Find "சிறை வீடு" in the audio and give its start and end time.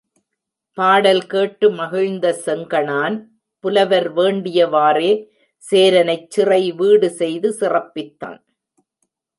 6.29-7.09